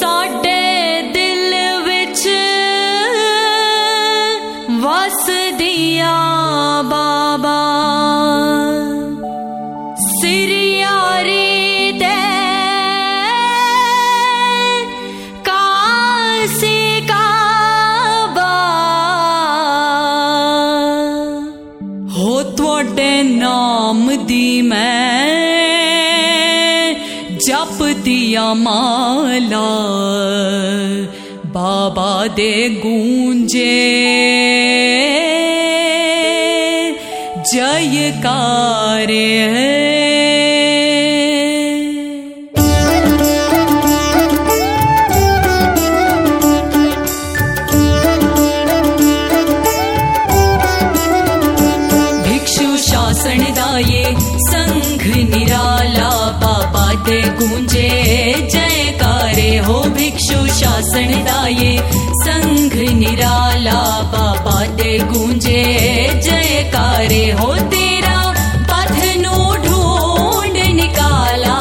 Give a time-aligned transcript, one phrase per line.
[0.00, 2.28] ਸਾਡੇ ਦਿਲ ਵਿੱਚ
[4.80, 7.67] ਵਸਦੀਆਂ ਬਾਬਾ।
[28.08, 29.66] दिया माला
[31.54, 33.74] बाबा दे गूंजे।
[37.52, 39.97] जय कार्य
[57.48, 57.88] गूंजे
[58.52, 61.72] जयकारे हो भिक्षु शासन दाये
[62.22, 63.80] संघ निराला
[64.12, 65.62] पापा ते गूंजे।
[66.26, 68.16] जयकारे हो तेरा
[68.70, 71.58] पथ नु ढूंढ निकाला।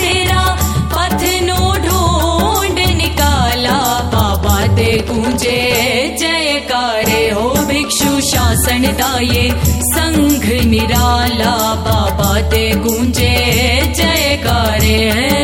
[0.00, 0.44] तेरा
[0.94, 3.78] पथ नु ढूंढ निकाला
[4.14, 5.60] बाबा ते गूंजे।
[6.22, 9.50] जयकारे हो भिक्षु शासन दाये
[9.94, 11.54] संघ निराला
[11.86, 12.05] बाबा
[12.44, 13.32] गूंजे
[13.96, 15.35] जयकारे दीपा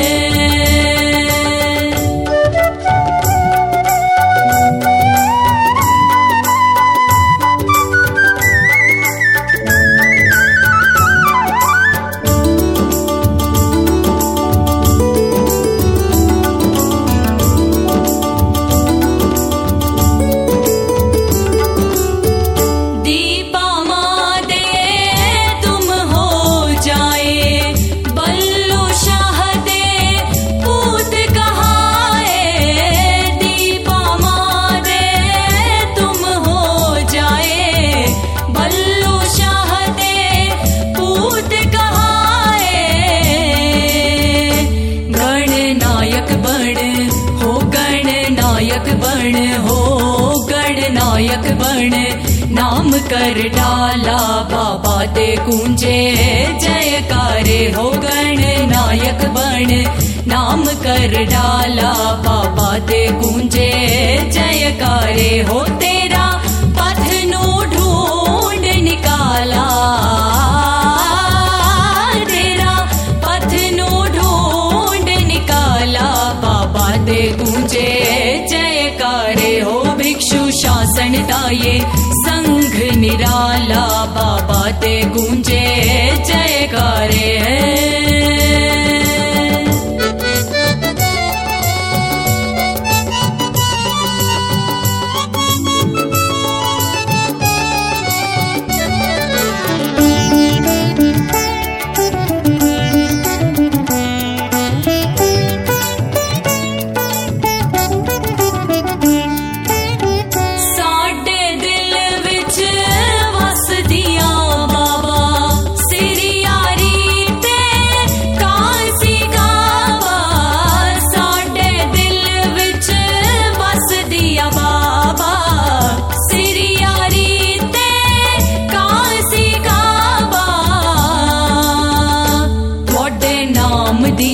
[51.61, 51.93] बण
[52.57, 54.21] नाम कर डाला
[54.53, 55.99] बाबा ते गूंजे।
[56.65, 59.71] जयकारे हो गणनायक बण
[60.33, 61.93] नाम कर डाला
[62.27, 63.71] बाबा ते गूंजे।
[64.37, 66.27] जयकारे हो तेरा
[66.79, 67.45] पथ नु
[67.75, 69.65] ढूंढ निकाला।
[72.31, 72.75] तेरा
[73.25, 76.09] पथ नु ढूंढ निकाला
[76.45, 77.52] बाबा ते गूंजे
[81.31, 81.79] दाये
[82.25, 83.85] संघ निराला
[84.17, 85.65] बाबा ते गूंजे
[86.29, 87.92] जयकारे ਸਾਡੇ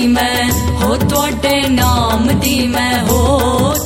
[0.09, 3.21] मैं, हो थोड़े नाम दी मैं, हो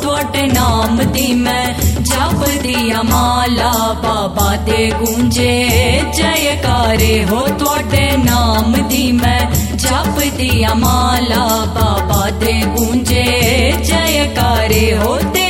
[0.05, 1.67] थोड़े नाम दी मैं।
[2.03, 3.73] जपदिया माला
[4.05, 5.53] बाबा दे गूंजे,
[6.17, 9.43] जयकारे, हो थोड़े नाम दी मैं।
[9.77, 11.45] जपदिया माला
[11.77, 13.25] बाबा दे गूंजे,
[13.85, 15.42] जयकारे होते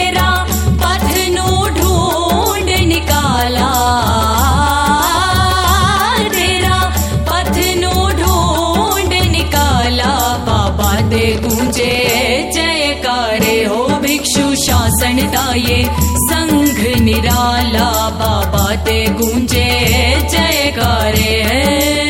[11.12, 11.90] दे गूंजे
[12.54, 15.78] जयकारे हो भिक्षु शासन दाये
[16.28, 19.68] संघ निराला बाबा ते गूंजे
[20.34, 22.01] जयकारे है।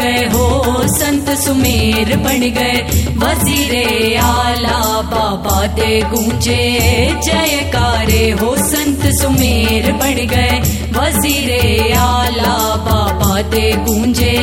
[0.00, 2.82] गए हो, संत सुमेर बन गए।
[3.16, 6.80] वजीरे आला बाबा दे गूंजे।
[7.24, 10.60] जयकारे हो, संत सुमेर बन गए।
[10.98, 14.36] वजीरे आला बाबा दे गूंजे।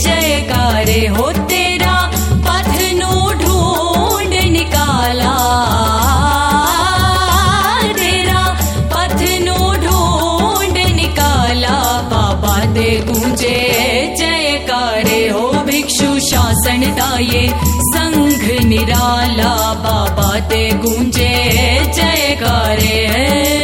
[0.00, 1.31] जयकारे हो
[16.22, 17.42] भिक्षु शासन दाये
[17.90, 21.34] संघ निराला बाबा ते गूंजे
[21.96, 23.61] जयकारे।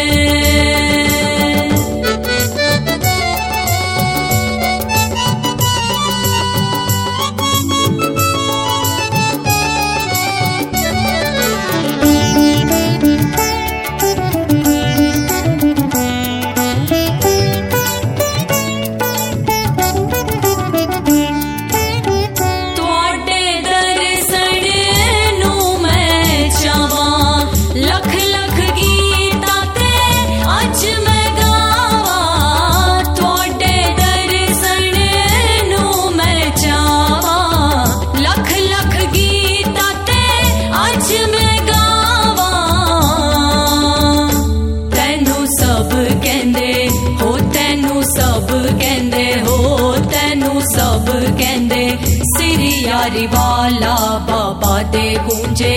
[52.88, 53.94] प्यारी वाला
[54.28, 55.72] बाबा दे गूंजे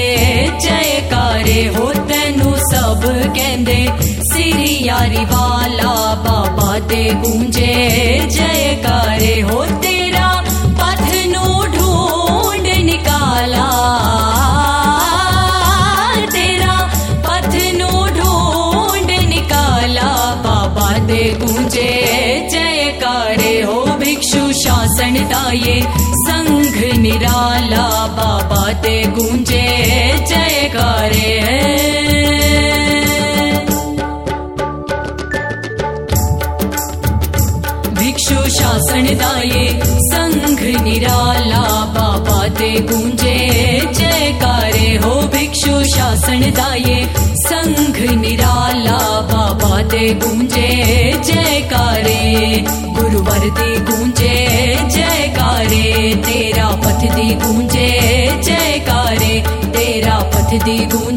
[0.65, 3.01] जयकारे हो तेनू सब
[3.37, 3.79] कहंदे
[4.31, 4.45] से
[4.87, 5.91] यारी वाला
[6.27, 7.73] बाबा दे गूंजे
[8.37, 10.29] जयकारे हो तेरा
[27.11, 27.85] निराला
[28.17, 29.63] बाबा दे गूंजे
[30.31, 31.29] जयकारे
[37.99, 39.63] भिक्षु शासन दाये
[40.11, 41.63] संघ निराला
[41.97, 43.35] बाबा दे गूंजे
[43.99, 44.80] जयकारे
[45.91, 50.67] शासन दाये संघ निराला बाबा दे गूंजे
[51.25, 54.35] जयकारे। गुरुवर दे गूंजे
[54.89, 57.89] जयकारे। तेरा पथ दी गूंजे
[58.43, 61.10] जयकारे। तेरा पथ दी गूंजे